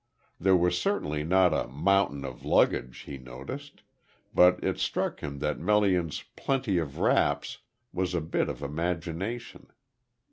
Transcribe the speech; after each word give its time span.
There 0.39 0.55
was 0.55 0.81
certainly 0.81 1.23
not 1.23 1.53
a 1.53 1.67
"mountain 1.67 2.25
of 2.25 2.43
luggage" 2.43 3.01
he 3.01 3.19
noticed, 3.19 3.83
but 4.33 4.57
it 4.63 4.79
struck 4.79 5.19
him 5.19 5.37
that 5.37 5.59
Melian's 5.59 6.23
"plenty 6.35 6.79
of 6.79 6.97
wraps" 6.97 7.59
was 7.93 8.15
a 8.15 8.21
bit 8.21 8.49
of 8.49 8.63
imagination. 8.63 9.67